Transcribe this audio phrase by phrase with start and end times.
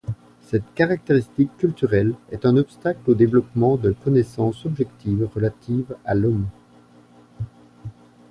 [0.47, 6.47] Cette caractéristique culturelle est un obstacle au développement de connaissances objectives relatives à l'Homme.